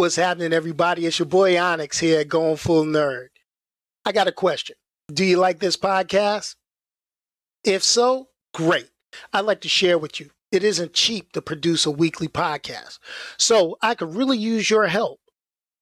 [0.00, 1.04] What's happening, everybody?
[1.04, 3.26] It's your boy Onyx here, going full nerd.
[4.06, 4.76] I got a question.
[5.12, 6.56] Do you like this podcast?
[7.64, 8.88] If so, great.
[9.34, 10.30] I'd like to share with you.
[10.50, 12.98] It isn't cheap to produce a weekly podcast,
[13.36, 15.20] so I could really use your help.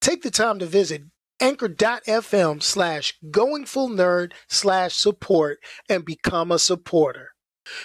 [0.00, 1.02] Take the time to visit
[1.38, 7.34] anchor.fm slash going full nerd slash support and become a supporter.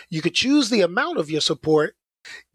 [0.09, 1.95] You could choose the amount of your support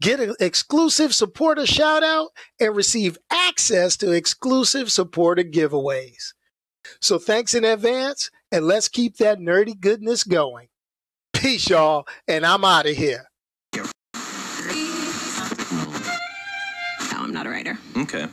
[0.01, 2.29] Get an exclusive supporter shout out
[2.59, 6.33] and receive access to exclusive supporter giveaways.
[7.01, 10.67] So thanks in advance, and let's keep that nerdy goodness going.
[11.33, 13.25] Peace, y'all, and I'm out of here.
[13.75, 13.85] No,
[17.11, 17.77] I'm not a writer.
[17.97, 18.27] Okay.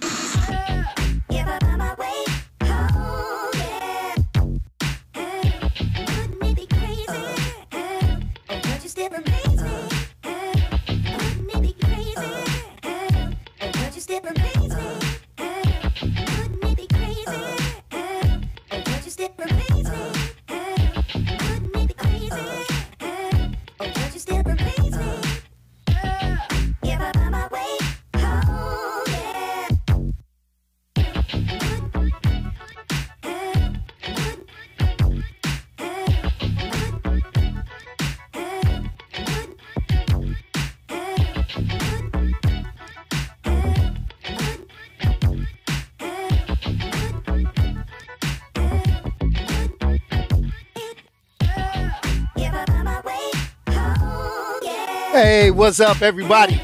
[55.16, 56.60] Hey, what's up, everybody?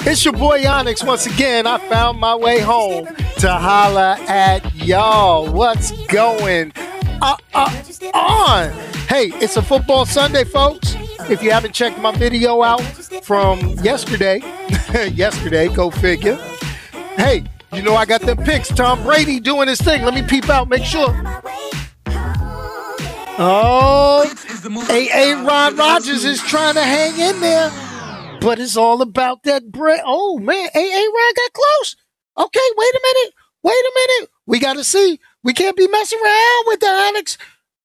[0.00, 1.68] It's your boy Onyx once again.
[1.68, 5.48] I found my way home to holla at y'all.
[5.52, 8.72] What's going uh, uh, on?
[9.06, 10.96] Hey, it's a football Sunday, folks.
[11.30, 12.82] If you haven't checked my video out
[13.22, 14.40] from yesterday,
[15.12, 16.34] yesterday, go figure.
[17.14, 18.66] Hey, you know I got them picks.
[18.66, 20.02] Tom Brady doing his thing.
[20.02, 21.14] Let me peep out, make sure.
[23.38, 24.28] Oh,
[24.90, 27.70] AA Ron Rodgers is trying to hang in there.
[28.42, 30.00] But it's all about that bread.
[30.04, 31.96] Oh man, AA Ron got close.
[32.38, 33.34] Okay, wait a minute.
[33.62, 34.30] Wait a minute.
[34.46, 35.20] We got to see.
[35.44, 37.38] We can't be messing around with the Onyx.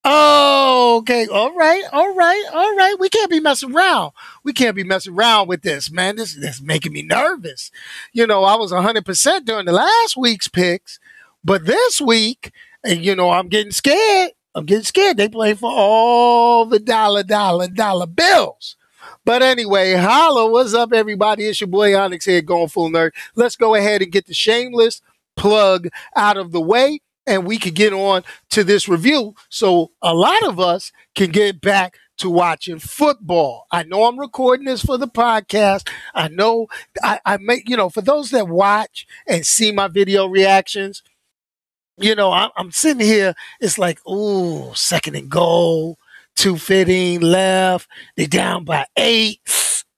[0.03, 1.27] Oh, okay.
[1.27, 1.83] All right.
[1.91, 2.43] All right.
[2.53, 2.95] All right.
[2.99, 4.13] We can't be messing around.
[4.43, 6.15] We can't be messing around with this, man.
[6.15, 7.71] This, this is making me nervous.
[8.13, 10.97] You know, I was 100% during the last week's picks,
[11.43, 12.51] but this week,
[12.85, 14.31] you know, I'm getting scared.
[14.55, 15.17] I'm getting scared.
[15.17, 18.77] They play for all the dollar, dollar, dollar bills.
[19.25, 21.45] But anyway, holla, what's up, everybody?
[21.45, 23.11] It's your boy Onyx here, going full nerd.
[23.35, 25.01] Let's go ahead and get the shameless
[25.35, 29.35] plug out of the way, and we can get on to this review.
[29.49, 33.67] So a lot of us can get back to watching football.
[33.71, 35.87] I know I'm recording this for the podcast.
[36.13, 36.67] I know
[37.03, 41.03] I, I make, you know, for those that watch and see my video reactions,
[41.97, 43.35] you know, I'm, I'm sitting here.
[43.59, 45.97] It's like, ooh, second and goal
[46.37, 47.89] 215 left.
[48.15, 49.41] They're down by eight.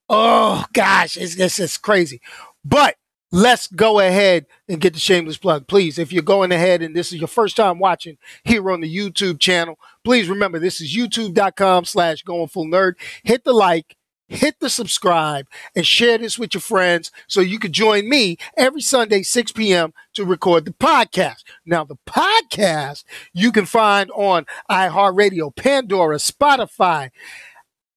[0.10, 2.20] Oh gosh, it's, it's it's crazy.
[2.66, 2.96] But
[3.32, 5.68] let's go ahead and get the shameless plug.
[5.68, 8.96] Please, if you're going ahead and this is your first time watching here on the
[8.96, 12.94] YouTube channel, please remember this is youtube.com slash going full nerd.
[13.24, 13.96] Hit the like,
[14.30, 18.82] hit the subscribe and share this with your friends so you can join me every
[18.82, 19.94] Sunday, 6 p.m.
[20.14, 21.44] to record the podcast.
[21.66, 23.04] Now, the podcast
[23.34, 27.10] you can find on iHeartRadio, Pandora, Spotify,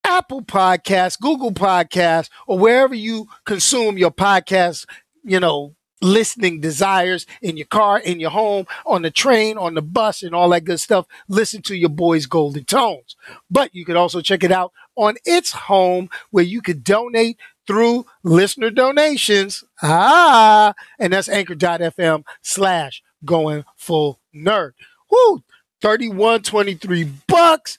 [0.04, 4.86] Apple Podcasts, Google Podcasts, or wherever you consume your podcast,
[5.22, 9.82] you know, listening desires in your car, in your home, on the train, on the
[9.82, 11.06] bus, and all that good stuff.
[11.28, 13.16] Listen to your boy's golden tones.
[13.50, 18.06] But you can also check it out on its home where you could donate through
[18.22, 19.64] listener donations.
[19.82, 24.72] Ah, and that's anchor.fm slash going full nerd.
[25.10, 25.42] Woo,
[25.80, 27.78] 3123 bucks.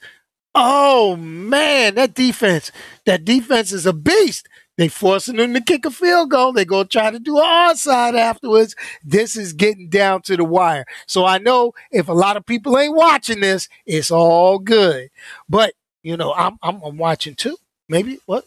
[0.55, 2.71] Oh man, that defense,
[3.05, 4.47] that defense is a beast.
[4.77, 6.51] They forcing them to kick a field goal.
[6.51, 8.75] They're gonna try to do an onside afterwards.
[9.03, 10.85] This is getting down to the wire.
[11.07, 15.09] So I know if a lot of people ain't watching this, it's all good.
[15.47, 17.57] But you know, I'm I'm, I'm watching too.
[17.89, 18.45] Maybe what?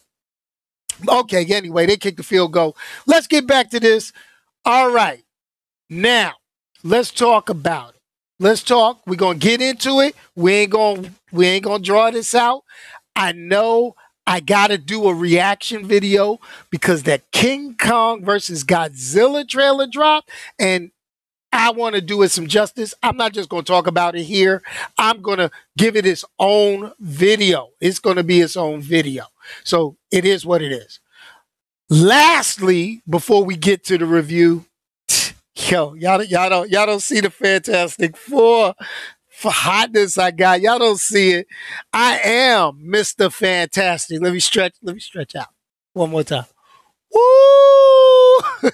[1.08, 2.76] Okay, anyway, they kicked the field goal.
[3.06, 4.12] Let's get back to this.
[4.64, 5.22] All right.
[5.90, 6.34] Now,
[6.82, 8.00] let's talk about it.
[8.38, 9.00] Let's talk.
[9.06, 10.14] We're gonna get into it.
[10.34, 12.64] We ain't gonna we ain't gonna draw this out.
[13.14, 13.94] I know
[14.26, 20.90] I gotta do a reaction video because that King Kong versus Godzilla trailer dropped, and
[21.56, 22.94] I want to do it some justice.
[23.02, 24.62] I'm not just going to talk about it here.
[24.98, 27.70] I'm going to give it its own video.
[27.80, 29.24] It's going to be its own video.
[29.64, 31.00] So it is what it is.
[31.88, 34.64] Lastly, before we get to the review,
[35.70, 38.74] Yo, y'all, y'all don't y'all don't see the Fantastic Four
[39.30, 40.60] for hotness I got.
[40.60, 41.46] Y'all don't see it.
[41.92, 43.32] I am Mr.
[43.32, 44.20] Fantastic.
[44.20, 44.74] Let me stretch.
[44.82, 45.48] Let me stretch out
[45.94, 46.44] one more time.
[47.12, 47.20] Woo!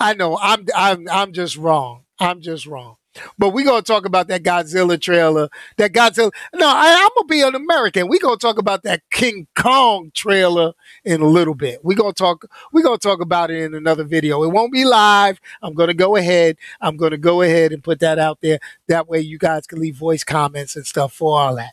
[0.00, 2.02] I know I'm I'm I'm just wrong.
[2.18, 2.96] I'm just wrong.
[3.38, 5.48] But we're gonna talk about that Godzilla trailer.
[5.76, 6.30] That Godzilla.
[6.54, 8.08] No, I, am gonna be an American.
[8.08, 10.72] We're gonna talk about that King Kong trailer
[11.04, 11.80] in a little bit.
[11.82, 12.44] We're gonna talk.
[12.72, 14.42] We're gonna talk about it in another video.
[14.42, 15.40] It won't be live.
[15.62, 16.56] I'm gonna go ahead.
[16.80, 18.58] I'm gonna go ahead and put that out there.
[18.88, 21.72] That way, you guys can leave voice comments and stuff for all that.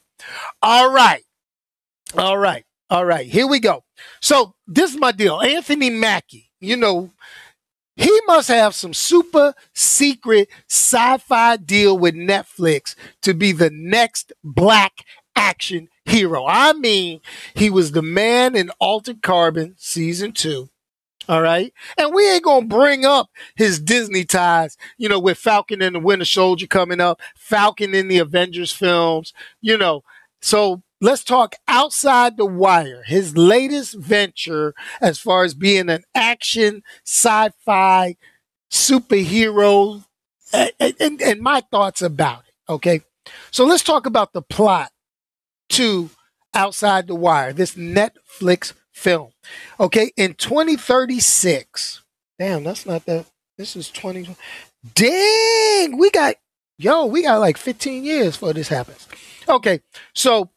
[0.62, 1.24] All right.
[2.18, 2.66] All right.
[2.90, 3.26] All right.
[3.26, 3.84] Here we go.
[4.22, 5.42] So this is my deal.
[5.42, 6.50] Anthony Mackie.
[6.60, 7.12] You know,
[7.96, 14.34] he must have some super secret sci fi deal with Netflix to be the next
[14.44, 15.06] black
[15.36, 16.46] action hero.
[16.48, 17.22] I mean,
[17.56, 20.70] he was the man in Altered Carbon season two.
[21.30, 21.74] All right.
[21.98, 25.96] And we ain't going to bring up his Disney ties, you know, with Falcon and
[25.96, 29.32] the Winter Soldier coming up, Falcon in the Avengers films,
[29.62, 30.04] you know.
[30.42, 33.04] So let's talk outside the wire.
[33.06, 38.16] His latest venture, as far as being an action sci fi
[38.72, 40.06] superhero,
[40.54, 42.72] and, and, and, my thoughts about it.
[42.72, 43.02] Okay.
[43.52, 44.92] So let's talk about the plot
[45.70, 46.10] to
[46.54, 49.32] Outside the Wire, this Netflix film.
[49.80, 50.12] Okay.
[50.16, 52.02] In 2036,
[52.40, 53.26] damn, that's not that.
[53.58, 54.36] This is 20.
[54.96, 56.36] Dang, we got,
[56.78, 59.08] yo, we got like 15 years before this happens.
[59.50, 59.82] Okay.
[60.14, 60.50] So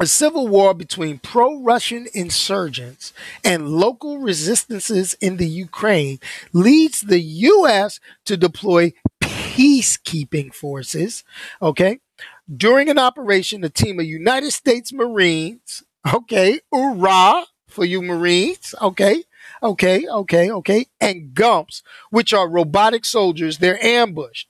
[0.00, 3.12] a civil war between pro Russian insurgents
[3.44, 6.18] and local resistances in the Ukraine
[6.54, 8.00] leads the U.S.
[8.24, 11.22] to deploy peacekeeping forces.
[11.60, 12.00] Okay.
[12.52, 19.22] During an operation, a team of United States Marines, okay, hoorah for you Marines, okay,
[19.62, 24.48] okay, okay, okay, and Gumps, which are robotic soldiers, they're ambushed.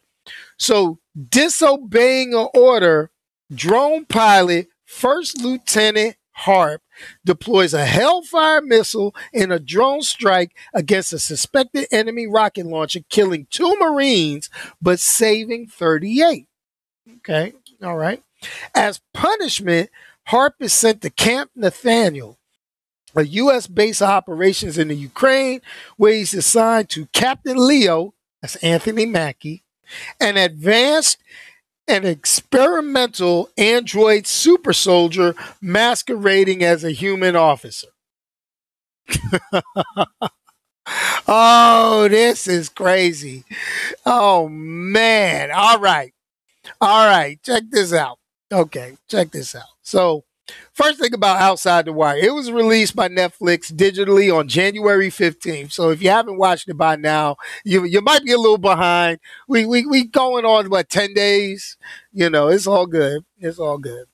[0.59, 0.99] So,
[1.29, 3.11] disobeying an order,
[3.53, 6.83] drone pilot First Lieutenant Harp
[7.25, 13.47] deploys a Hellfire missile in a drone strike against a suspected enemy rocket launcher, killing
[13.51, 14.51] two Marines
[14.83, 16.49] but saving 38.
[17.19, 17.53] Okay,
[17.83, 18.21] all right.
[18.75, 19.91] As punishment,
[20.27, 22.39] Harp is sent to Camp Nathaniel,
[23.15, 23.69] a U.S.
[23.69, 25.61] base of operations in the Ukraine,
[25.99, 28.13] where he's assigned to Captain Leo,
[28.43, 29.63] that's Anthony Mackie,
[30.21, 31.19] an advanced
[31.91, 37.89] an experimental android super soldier masquerading as a human officer.
[41.29, 43.45] oh, this is crazy.
[44.07, 45.51] Oh, man.
[45.53, 46.13] All right.
[46.81, 47.43] All right.
[47.43, 48.19] Check this out.
[48.53, 48.97] Okay.
[49.09, 49.65] Check this out.
[49.83, 50.25] So,
[50.73, 55.73] First thing about Outside the Wire, it was released by Netflix digitally on January 15th.
[55.73, 59.19] So if you haven't watched it by now, you you might be a little behind.
[59.49, 61.77] We we we going on what 10 days?
[62.13, 63.25] You know, it's all good.
[63.39, 64.07] It's all good.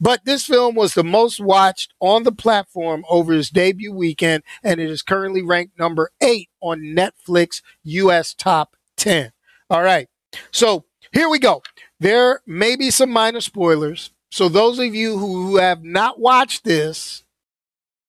[0.00, 4.80] But this film was the most watched on the platform over its debut weekend, and
[4.80, 9.32] it is currently ranked number eight on Netflix US top 10.
[9.70, 10.08] All right.
[10.52, 11.62] So here we go.
[11.98, 14.10] There may be some minor spoilers.
[14.30, 17.24] So those of you who have not watched this,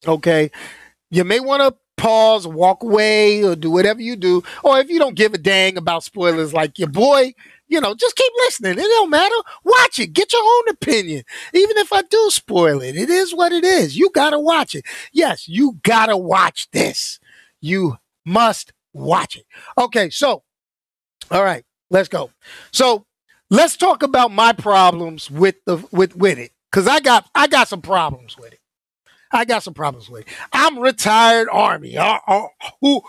[0.06, 0.52] okay,
[1.10, 4.44] you may want to pause, walk away, or do whatever you do.
[4.64, 7.34] Or if you don't give a dang about spoilers like your boy,
[7.68, 8.74] you know, just keep listening.
[8.74, 9.36] It don't matter.
[9.64, 10.14] Watch it.
[10.14, 11.24] Get your own opinion.
[11.54, 13.98] Even if I do spoil it, it is what it is.
[13.98, 14.86] You gotta watch it.
[15.12, 17.20] Yes, you gotta watch this.
[17.60, 19.46] You must watch it.
[19.78, 20.44] Okay, so
[21.30, 22.32] all right, let's go.
[22.72, 23.06] So
[23.50, 27.68] let's talk about my problems with the with with it because I got I got
[27.68, 28.60] some problems with it.
[29.32, 30.34] I got some problems with it.
[30.54, 31.98] I'm retired army.
[31.98, 32.48] Uh, uh,
[32.82, 33.02] who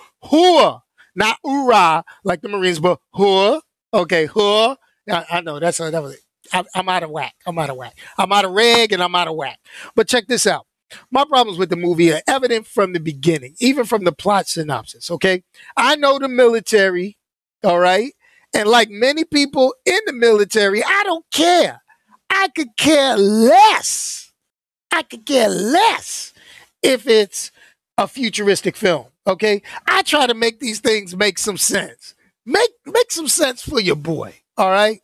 [1.14, 3.60] not hoorah like the Marines, but who
[3.92, 4.76] okay who.
[5.10, 6.20] I, I know that's that was it.
[6.52, 7.34] I, I'm out of whack.
[7.46, 7.98] I'm out of whack.
[8.16, 9.58] I'm out of reg and I'm out of whack.
[9.94, 10.66] But check this out.
[11.10, 15.10] My problems with the movie are evident from the beginning, even from the plot synopsis.
[15.10, 15.42] Okay.
[15.76, 17.18] I know the military,
[17.62, 18.12] all right,
[18.54, 21.80] and like many people in the military, I don't care.
[22.30, 24.32] I could care less.
[24.92, 26.32] I could care less
[26.82, 27.50] if it's
[27.96, 29.06] a futuristic film.
[29.26, 29.62] Okay.
[29.86, 32.14] I try to make these things make some sense.
[32.46, 34.34] Make make some sense for your boy.
[34.56, 35.00] All right.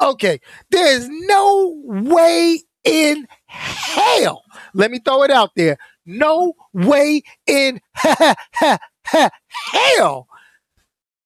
[0.00, 0.40] Okay.
[0.70, 4.44] There's no way in hell.
[4.74, 5.76] Let me throw it out there.
[6.06, 8.38] No way in hell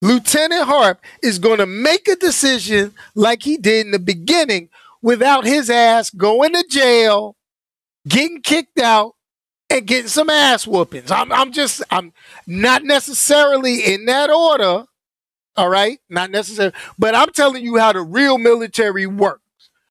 [0.00, 4.68] Lieutenant Harp is going to make a decision like he did in the beginning
[5.02, 7.36] without his ass going to jail,
[8.06, 9.14] getting kicked out,
[9.70, 11.10] and getting some ass whoopings.
[11.10, 12.12] I'm, I'm just, I'm
[12.46, 14.84] not necessarily in that order.
[15.56, 19.42] All right, not necessary, but I'm telling you how the real military works.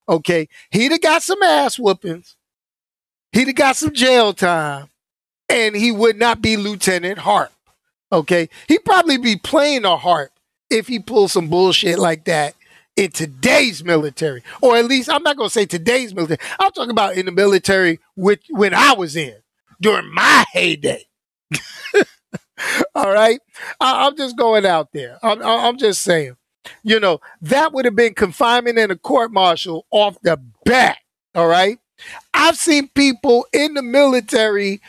[0.07, 2.37] Okay, he'd have got some ass whoopings,
[3.33, 4.89] he'd have got some jail time,
[5.49, 7.51] and he would not be Lieutenant Harp.
[8.11, 10.31] Okay, he'd probably be playing a harp
[10.69, 12.55] if he pulls some bullshit like that
[12.95, 16.39] in today's military, or at least I'm not to say today's military.
[16.59, 19.35] I'm talking about in the military which when I was in
[19.79, 21.05] during my heyday.
[22.95, 23.39] All right,
[23.79, 25.19] I, am just going out there.
[25.21, 26.35] I'm, I'm just saying,
[26.83, 30.97] you know, that would have been confinement in a court martial off the bat.
[31.35, 31.77] All right,
[32.33, 34.81] I've seen people in the military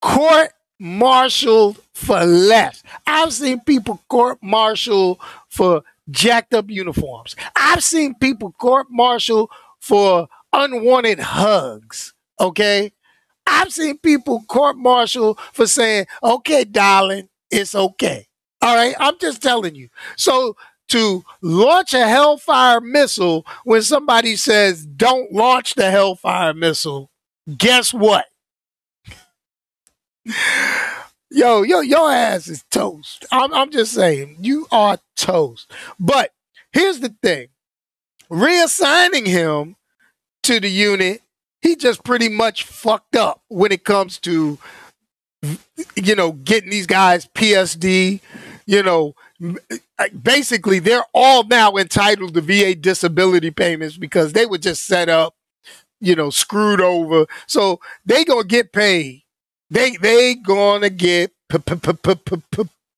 [0.00, 2.82] court martialed for less.
[3.06, 7.36] I've seen people court martial for jacked up uniforms.
[7.56, 12.14] I've seen people court martial for unwanted hugs.
[12.40, 12.92] Okay.
[13.46, 18.26] I've seen people court martial for saying, okay, darling, it's okay.
[18.60, 18.94] All right.
[19.00, 19.88] I'm just telling you.
[20.16, 20.56] So
[20.88, 27.10] to launch a Hellfire missile when somebody says, don't launch the Hellfire missile,
[27.56, 28.26] guess what?
[31.30, 33.26] Yo, yo, your ass is toast.
[33.32, 35.70] I'm, I'm just saying, you are toast.
[35.98, 36.32] But
[36.72, 37.48] here's the thing
[38.30, 39.76] reassigning him
[40.44, 41.22] to the unit,
[41.60, 44.58] he just pretty much fucked up when it comes to,
[45.96, 48.20] you know, getting these guys PSD,
[48.66, 49.14] you know,
[50.22, 55.34] basically they're all now entitled to VA disability payments because they were just set up,
[56.00, 57.26] you know, screwed over.
[57.46, 59.22] So they gonna get paid
[59.70, 61.32] they they gonna get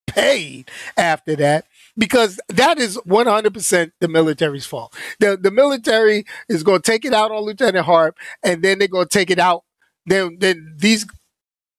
[0.06, 1.64] paid after that
[1.96, 4.94] because that is 100% the military's fault.
[5.20, 8.88] The the military is going to take it out on Lieutenant Harp and then they're
[8.88, 9.64] going to take it out
[10.06, 11.06] then then these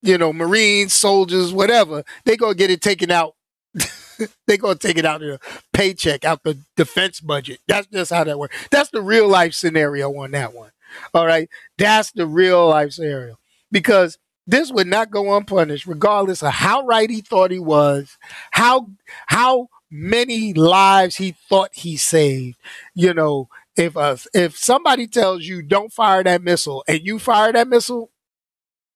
[0.01, 3.35] you know marines, soldiers, whatever, they're going to get it taken out
[4.47, 5.39] they're going to take it out of the
[5.73, 7.59] paycheck out the defense budget.
[7.67, 8.55] That's just how that works.
[8.69, 10.71] That's the real life scenario on that one.
[11.13, 11.49] All right?
[11.77, 13.37] That's the real life scenario.
[13.71, 14.17] Because
[14.47, 18.17] this would not go unpunished, regardless of how right he thought he was,
[18.51, 18.87] how
[19.27, 22.57] how many lives he thought he saved.
[22.95, 27.53] You know, if uh, if somebody tells you don't fire that missile and you fire
[27.53, 28.11] that missile,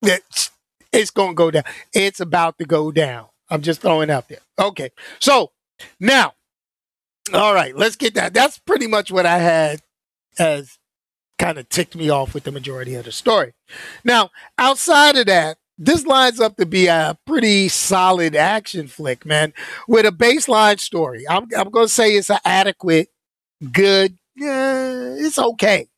[0.01, 0.51] it's
[0.91, 1.63] it's gonna go down.
[1.93, 3.27] It's about to go down.
[3.49, 4.39] I'm just throwing out there.
[4.59, 5.51] Okay, so
[5.99, 6.33] now,
[7.33, 8.33] all right, let's get that.
[8.33, 9.81] That's pretty much what I had
[10.39, 10.77] as
[11.37, 13.53] kind of ticked me off with the majority of the story.
[14.03, 19.53] Now, outside of that, this lines up to be a pretty solid action flick, man,
[19.87, 21.27] with a baseline story.
[21.27, 23.09] I'm, I'm going to say it's an adequate,
[23.73, 25.89] good, yeah, it's okay.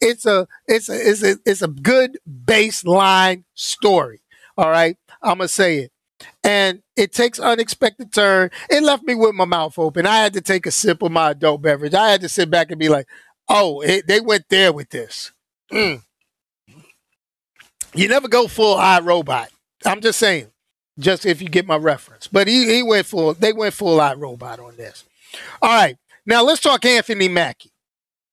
[0.00, 4.20] It's a it's a it's a it's a good baseline story.
[4.58, 5.92] All right, I'm gonna say it,
[6.44, 8.50] and it takes unexpected turn.
[8.68, 10.06] It left me with my mouth open.
[10.06, 11.94] I had to take a sip of my adult beverage.
[11.94, 13.06] I had to sit back and be like,
[13.48, 15.32] Oh, it, they went there with this.
[15.72, 16.02] Mm.
[17.94, 19.50] You never go full I Robot.
[19.84, 20.48] I'm just saying,
[20.98, 22.26] just if you get my reference.
[22.26, 25.04] But he, he went full, they went full I Robot on this.
[25.62, 25.96] All right.
[26.24, 27.70] Now let's talk Anthony Mackie.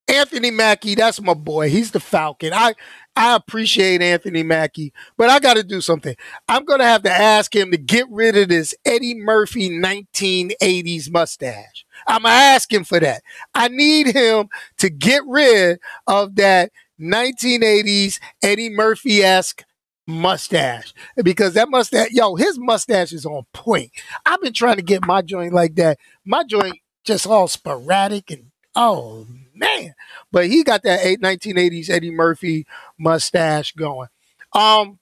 [0.07, 1.69] Anthony Mackie, that's my boy.
[1.69, 2.51] He's the Falcon.
[2.53, 2.73] I
[3.15, 6.15] I appreciate Anthony Mackie, but I got to do something.
[6.47, 11.11] I'm going to have to ask him to get rid of this Eddie Murphy 1980s
[11.11, 11.85] mustache.
[12.07, 13.23] I'm asking for that.
[13.53, 19.63] I need him to get rid of that 1980s Eddie Murphy esque
[20.07, 20.93] mustache
[21.23, 23.91] because that mustache, yo, his mustache is on point.
[24.25, 25.97] I've been trying to get my joint like that.
[26.25, 29.93] My joint just all sporadic and oh man,
[30.31, 32.65] but he got that 1980s Eddie Murphy
[32.97, 34.09] mustache going.
[34.53, 34.99] Um,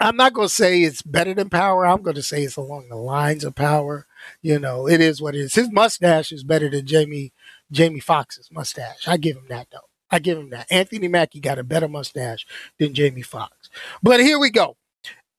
[0.00, 1.86] I'm not to say it's better than Power.
[1.86, 4.06] I'm to say it's along the lines of Power.
[4.42, 5.54] You know, it is what it is.
[5.54, 7.32] His mustache is better than Jamie
[7.70, 9.06] Jamie Foxx's mustache.
[9.06, 9.88] I give him that though.
[10.10, 10.66] I give him that.
[10.70, 12.46] Anthony Mackie got a better mustache
[12.78, 13.70] than Jamie Foxx.
[14.02, 14.76] But here we go.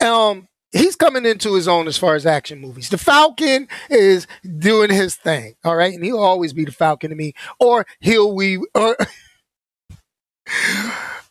[0.04, 2.90] Um, he's coming into his own as far as action movies.
[2.90, 4.28] The Falcon is
[4.60, 7.34] doing his thing, all right, and he'll always be the Falcon to me.
[7.60, 8.64] Or he'll we.
[8.74, 8.98] Or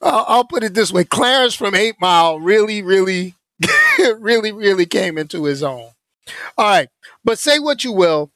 [0.02, 3.34] I'll put it this way: Clarence from Eight Mile really, really,
[4.18, 5.90] really, really came into his own.
[6.56, 6.88] All right.
[7.24, 8.30] But say what you will,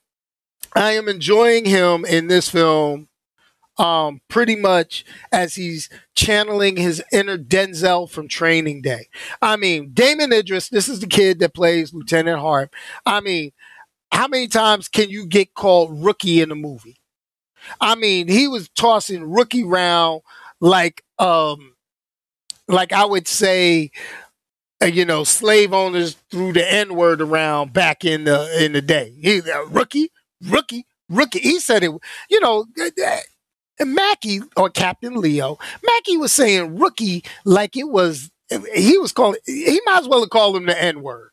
[0.74, 3.08] I am enjoying him in this film
[3.78, 9.08] um, pretty much as he's channeling his inner Denzel from Training Day.
[9.42, 12.74] I mean, Damson Idris, this is the kid that plays Lieutenant Harp.
[13.04, 13.52] I mean,
[14.12, 16.98] how many times can you get called rookie in a movie?
[17.80, 20.22] I mean, he was tossing rookie round
[20.60, 21.74] like um
[22.68, 23.90] like I would say
[24.84, 29.14] you know, slave owners threw the N word around back in the in the day.
[29.20, 30.10] He a rookie,
[30.42, 31.40] rookie, rookie.
[31.40, 31.90] He said it,
[32.28, 32.66] you know,
[33.78, 38.30] and Mackie or Captain Leo, Mackie was saying rookie like it was,
[38.74, 41.30] he was calling, he might as well have called him the N word.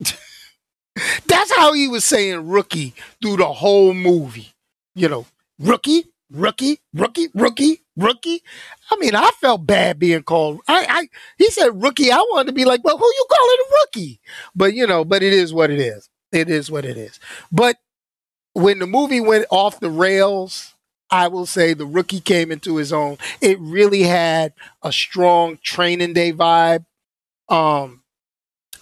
[0.00, 4.52] That's how he was saying rookie through the whole movie.
[4.94, 5.26] You know,
[5.58, 8.42] rookie, rookie, rookie, rookie, rookie.
[8.90, 10.60] I mean, I felt bad being called.
[10.68, 12.10] I, I he said rookie.
[12.10, 14.20] I wanted to be like, well, who you calling a rookie?
[14.54, 16.08] But you know, but it is what it is.
[16.32, 17.18] It is what it is.
[17.52, 17.76] But
[18.52, 20.74] when the movie went off the rails,
[21.10, 23.18] I will say the rookie came into his own.
[23.40, 24.52] It really had
[24.82, 26.84] a strong training day vibe.
[27.48, 28.02] Um,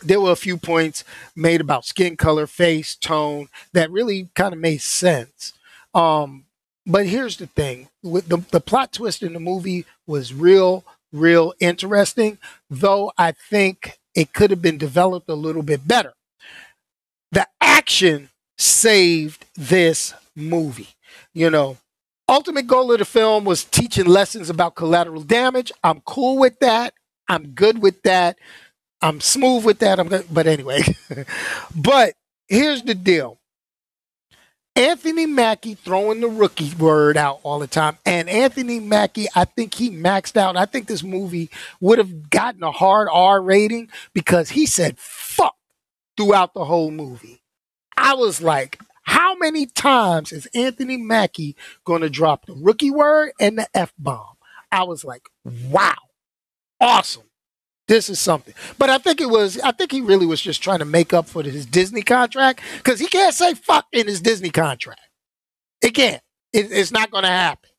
[0.02, 1.04] there were a few points
[1.36, 5.52] made about skin color, face, tone that really kind of made sense.
[5.94, 6.44] Um,
[6.86, 11.54] but here's the thing: with the, the plot twist in the movie was real, real
[11.60, 12.38] interesting.
[12.70, 16.14] Though I think it could have been developed a little bit better.
[17.32, 20.88] The action saved this movie.
[21.34, 21.78] You know,
[22.28, 25.72] ultimate goal of the film was teaching lessons about collateral damage.
[25.82, 26.94] I'm cool with that.
[27.28, 28.38] I'm good with that.
[29.02, 30.00] I'm smooth with that.
[30.00, 30.26] I'm good.
[30.32, 30.82] But anyway,
[31.76, 32.14] but
[32.48, 33.38] here's the deal.
[34.76, 37.96] Anthony Mackie throwing the rookie word out all the time.
[38.04, 40.56] And Anthony Mackie, I think he maxed out.
[40.56, 41.48] I think this movie
[41.80, 45.56] would have gotten a hard R rating because he said fuck
[46.16, 47.42] throughout the whole movie.
[47.96, 53.32] I was like, how many times is Anthony Mackie going to drop the rookie word
[53.38, 54.36] and the F bomb?
[54.72, 55.94] I was like, wow,
[56.80, 57.22] awesome.
[57.86, 58.54] This is something.
[58.78, 61.28] But I think it was, I think he really was just trying to make up
[61.28, 65.00] for his Disney contract because he can't say fuck in his Disney contract.
[65.82, 66.22] It can't.
[66.52, 67.70] It, it's not going to happen.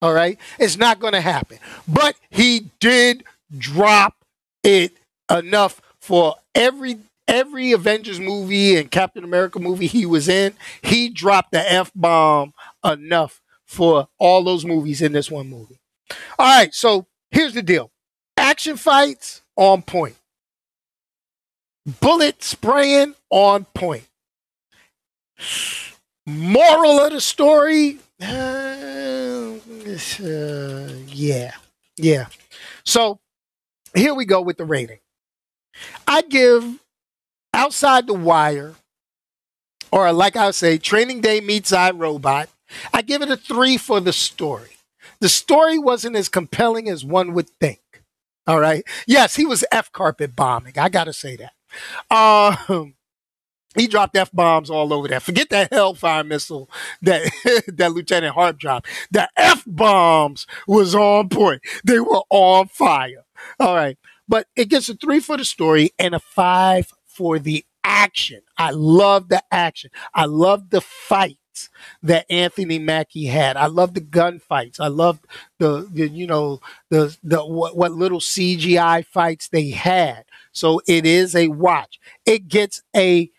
[0.00, 0.38] All right.
[0.60, 1.58] It's not going to happen.
[1.88, 3.24] But he did
[3.56, 4.24] drop
[4.62, 4.92] it
[5.30, 11.52] enough for every every Avengers movie and Captain America movie he was in, he dropped
[11.52, 15.78] the F bomb enough for all those movies in this one movie.
[16.38, 17.90] All right, so here's the deal
[18.38, 20.16] action fights on point,
[22.00, 24.04] bullet spraying on point.
[26.26, 28.24] Moral of the story, uh,
[30.20, 31.52] uh, yeah,
[31.96, 32.26] yeah.
[32.84, 33.18] So
[33.94, 35.00] here we go with the rating.
[36.06, 36.78] I give
[37.52, 38.74] outside the wire,
[39.90, 42.48] or like I say, Training Day meets I Robot,
[42.92, 44.70] I give it a three for the story.
[45.20, 47.80] The story wasn't as compelling as one would think.
[48.48, 48.84] All right.
[49.08, 50.78] Yes, he was F carpet bombing.
[50.78, 51.54] I got to say that.
[52.14, 52.94] Um,
[53.76, 55.20] he dropped F bombs all over there.
[55.20, 56.70] Forget that Hellfire missile
[57.02, 57.30] that
[57.68, 58.88] that Lieutenant Hart dropped.
[59.10, 61.62] The F bombs was on point.
[61.84, 63.24] They were on fire.
[63.60, 63.98] All right.
[64.28, 68.42] But it gets a three for the story and a five for the action.
[68.58, 69.90] I love the action.
[70.14, 70.82] I love the
[71.58, 71.70] fights
[72.02, 73.56] that Anthony Mackie had.
[73.56, 74.80] I love the gunfights.
[74.80, 75.20] I love
[75.58, 80.24] the, the you know the the what, what little CGI fights they had.
[80.52, 81.98] So it is a watch.
[82.26, 83.30] It gets a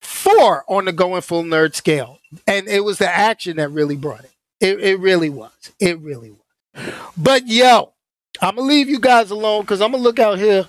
[0.00, 4.24] four on the going full nerd scale, and it was the action that really brought
[4.24, 4.32] it.
[4.60, 5.72] It, it really was.
[5.78, 6.92] It really was.
[7.16, 7.92] But yo,
[8.40, 10.62] I'm gonna leave you guys alone because I'm gonna look out here.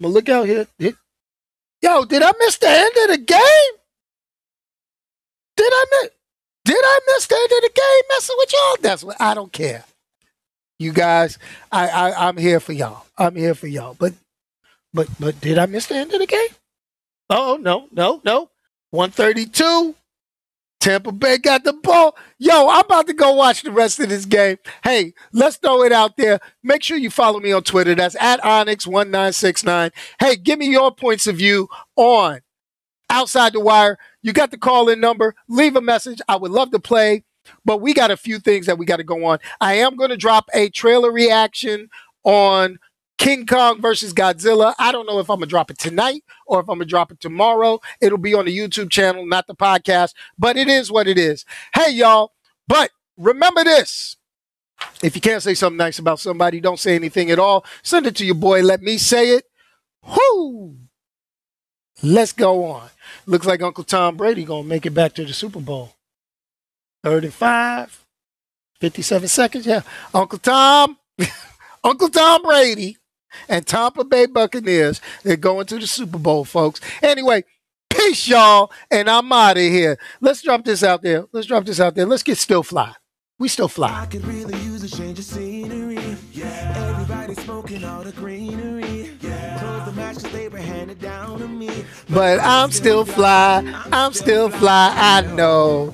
[0.00, 0.66] I'm gonna look out here.
[1.82, 3.81] Yo, did I miss the end of the game?
[5.62, 6.10] Did I miss?
[6.64, 8.76] Did I miss the end of the game messing with y'all?
[8.80, 9.84] That's what I don't care.
[10.80, 11.38] You guys,
[11.70, 13.06] I, I I'm here for y'all.
[13.16, 13.94] I'm here for y'all.
[13.94, 14.14] But
[14.92, 16.48] but but did I miss the end of the game?
[17.30, 18.50] Oh no, no, no.
[18.90, 19.94] 132.
[20.80, 22.16] Tampa Bay got the ball.
[22.38, 24.58] Yo, I'm about to go watch the rest of this game.
[24.82, 26.40] Hey, let's throw it out there.
[26.64, 27.94] Make sure you follow me on Twitter.
[27.94, 29.92] That's at Onyx1969.
[30.18, 32.40] Hey, give me your points of view on
[33.12, 33.98] Outside the Wire.
[34.22, 35.34] You got the call in number.
[35.48, 36.20] Leave a message.
[36.28, 37.24] I would love to play,
[37.64, 39.38] but we got a few things that we got to go on.
[39.60, 41.90] I am going to drop a trailer reaction
[42.24, 42.78] on
[43.18, 44.74] King Kong versus Godzilla.
[44.80, 47.20] I don't know if I'm gonna drop it tonight or if I'm gonna drop it
[47.20, 47.78] tomorrow.
[48.00, 51.44] It'll be on the YouTube channel, not the podcast, but it is what it is.
[51.72, 52.32] Hey, y'all.
[52.66, 54.16] But remember this.
[55.04, 57.64] If you can't say something nice about somebody, don't say anything at all.
[57.84, 58.62] Send it to your boy.
[58.62, 59.44] Let me say it.
[60.04, 60.76] Whoo!
[62.02, 62.88] Let's go on.
[63.26, 65.94] Looks like Uncle Tom Brady gonna make it back to the Super Bowl.
[67.04, 68.04] 35,
[68.80, 69.66] 57 seconds.
[69.66, 69.82] Yeah.
[70.14, 70.96] Uncle Tom,
[71.84, 72.96] Uncle Tom Brady
[73.48, 75.00] and Tampa Bay Buccaneers.
[75.22, 76.80] They're going to the Super Bowl, folks.
[77.02, 77.44] Anyway,
[77.90, 79.98] peace, y'all, and I'm out of here.
[80.20, 81.26] Let's drop this out there.
[81.32, 82.06] Let's drop this out there.
[82.06, 82.94] Let's get still fly.
[83.42, 84.06] We still fly.
[92.08, 93.82] But I'm still fly.
[93.90, 94.94] I'm still fly.
[94.96, 95.92] I know.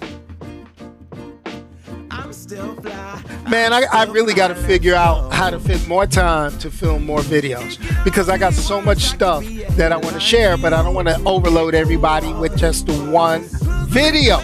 [2.10, 3.22] I'm still fly.
[3.48, 7.06] Man, I, I really got to figure out how to fit more time to film
[7.06, 9.42] more videos because I got so much stuff
[9.78, 13.46] that I want to share, but I don't want to overload everybody with just one
[13.86, 14.38] video.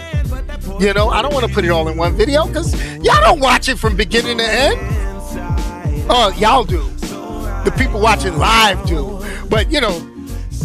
[0.79, 3.39] You know, I don't want to put it all in one video because y'all don't
[3.39, 4.77] watch it from beginning to end.
[6.09, 6.83] Oh, y'all do.
[7.63, 9.23] The people watching live do.
[9.49, 10.05] But, you know,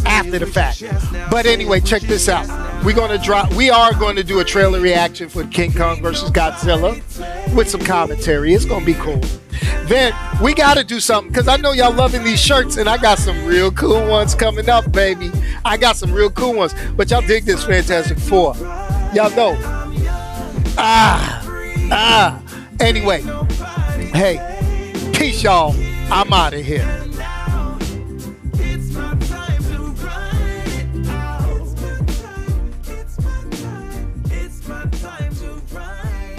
[0.04, 0.82] after the fact.
[1.30, 2.48] But anyway, check this out.
[2.84, 3.52] We're gonna drop.
[3.54, 6.94] We are going to do a trailer reaction for King Kong versus Godzilla
[7.54, 8.52] with some commentary.
[8.52, 9.20] It's gonna be cool.
[9.84, 12.96] Then we got to do something because I know y'all loving these shirts, and I
[12.96, 15.30] got some real cool ones coming up, baby.
[15.64, 16.74] I got some real cool ones.
[16.96, 18.56] But y'all dig this Fantastic Four?
[19.14, 19.79] Y'all know.
[20.76, 21.42] Ah,
[21.90, 22.42] ah.
[22.80, 23.22] Anyway,
[24.12, 24.38] hey,
[25.12, 25.74] peace, y'all.
[26.10, 27.09] I'm out of here.